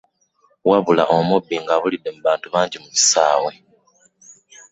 Wabula 0.69 1.03
omubbi 1.17 1.55
ng'abulidde 1.63 2.09
mu 2.15 2.21
bantu 2.27 2.45
abangi 2.47 2.75
abaali 2.77 2.85
ku 2.85 2.89
kisaawe. 2.95 3.51